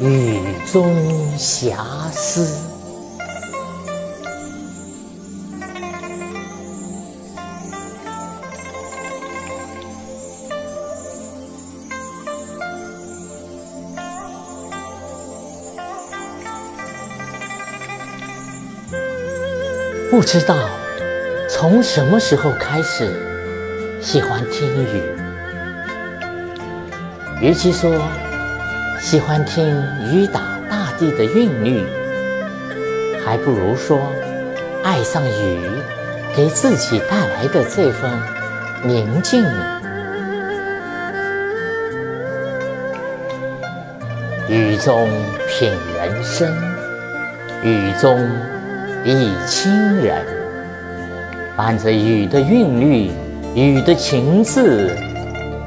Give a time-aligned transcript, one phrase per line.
[0.00, 0.40] 雨
[0.72, 0.96] 中
[1.36, 1.76] 遐
[2.10, 2.56] 思。
[20.10, 20.56] 不知道
[21.48, 23.14] 从什么时候开始
[24.00, 25.02] 喜欢听雨，
[27.40, 27.90] 与其说
[29.00, 29.66] 喜欢听
[30.12, 31.84] 雨打大地的韵律，
[33.24, 33.98] 还不如说
[34.84, 35.58] 爱上雨
[36.36, 38.10] 给自己带来的这份
[38.84, 39.42] 宁静。
[44.48, 45.08] 雨中
[45.48, 46.54] 品人生，
[47.64, 48.18] 雨中。
[49.02, 50.22] 忆亲人，
[51.56, 53.10] 伴着雨的韵律，
[53.54, 54.94] 雨的情字，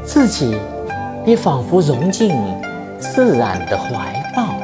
[0.05, 0.55] 自己
[1.25, 2.29] 也仿佛融进
[3.11, 4.55] 自然的怀抱。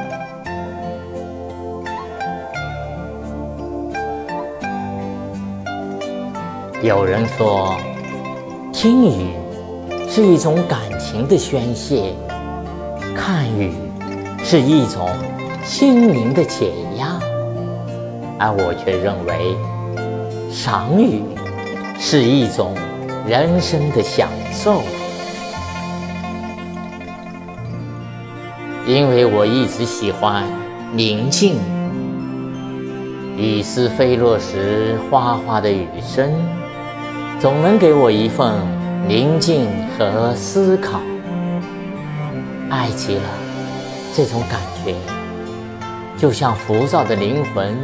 [6.82, 7.76] 有人说，
[8.72, 9.34] 听雨
[10.08, 12.14] 是一种感情的宣泄，
[13.14, 13.74] 看雨
[14.42, 15.08] 是一种
[15.62, 17.20] 心灵的解压。
[18.38, 19.54] 而我却认为，
[20.50, 21.22] 赏雨
[21.98, 22.74] 是一种
[23.26, 24.80] 人生的享受，
[28.86, 30.44] 因为我一直喜欢
[30.92, 31.56] 宁静。
[33.36, 36.30] 雨丝飞落时，哗哗的雨声，
[37.38, 38.52] 总能给我一份
[39.08, 41.00] 宁静和思考。
[42.68, 43.22] 爱极了，
[44.14, 44.94] 这种感觉，
[46.16, 47.76] 就像浮躁的灵魂。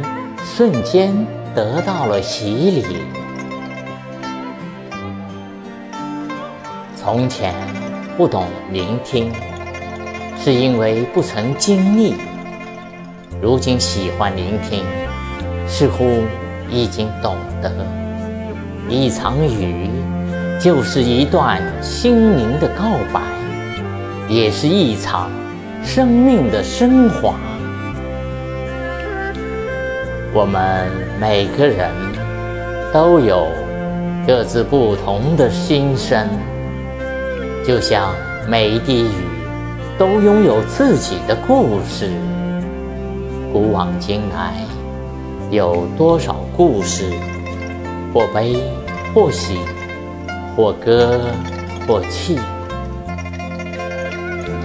[0.55, 1.13] 瞬间
[1.53, 2.85] 得到了洗礼。
[6.95, 7.53] 从前
[8.15, 9.31] 不懂聆听，
[10.43, 12.13] 是因为不曾经历；
[13.41, 14.83] 如今喜欢聆听，
[15.67, 16.23] 似乎
[16.69, 17.71] 已经懂得。
[18.89, 19.89] 一场雨，
[20.61, 23.19] 就是一段心灵的告白，
[24.29, 25.29] 也是一场
[25.83, 27.35] 生命的升华。
[30.33, 30.87] 我们
[31.19, 31.89] 每个人
[32.93, 33.47] 都有
[34.25, 36.25] 各自不同的心声，
[37.65, 38.13] 就像
[38.47, 39.26] 每一滴雨
[39.97, 42.11] 都拥有自己的故事。
[43.51, 44.53] 古往今来，
[45.49, 47.11] 有多少故事，
[48.13, 48.61] 或悲
[49.15, 49.57] 或喜，
[50.55, 51.19] 或歌
[51.87, 52.37] 或泣。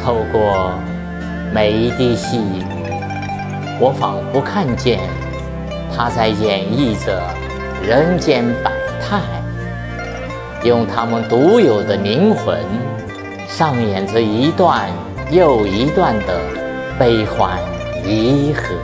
[0.05, 0.73] 透过
[1.55, 2.63] 每一滴细雨，
[3.81, 5.01] 我仿佛看见。
[5.95, 7.23] 他在演绎着
[7.87, 9.21] 人间百态，
[10.65, 12.59] 用他们独有的灵魂，
[13.47, 14.89] 上演着一段
[15.33, 16.39] 又一段的
[16.99, 17.59] 悲欢
[18.05, 18.75] 离合。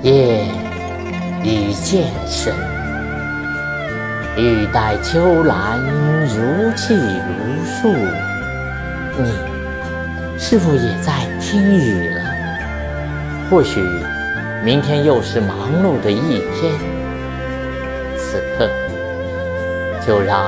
[0.00, 0.46] 夜
[1.42, 2.54] 已渐深，
[4.34, 5.78] 雨带秋兰
[6.24, 7.94] 如泣如诉，
[9.18, 12.22] 你是否也在听雨了？
[13.50, 13.86] 或许
[14.64, 16.72] 明天又是忙碌的一天，
[18.16, 18.70] 此刻
[20.06, 20.46] 就让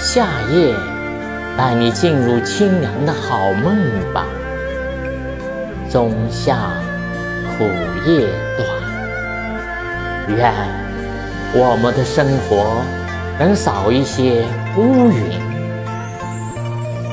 [0.00, 0.74] 夏夜
[1.56, 3.76] 带你进入清凉的好梦
[4.14, 4.24] 吧。
[5.92, 6.56] 冬夏
[7.56, 7.64] 苦
[8.06, 8.66] 夜短，
[10.28, 10.54] 愿
[11.52, 12.80] 我们的生活
[13.38, 14.44] 能少一些
[14.76, 15.40] 乌云，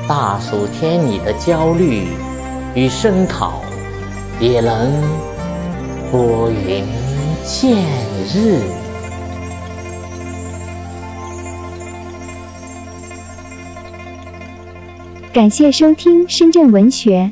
[0.07, 2.07] 大暑天里的焦虑
[2.75, 3.61] 与声讨。
[4.37, 4.91] 也能
[6.11, 6.83] 拨云
[7.45, 7.85] 见
[8.33, 8.84] 日。
[15.35, 17.29] 感谢收听深圳文学。